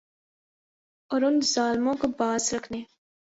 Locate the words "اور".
1.11-1.21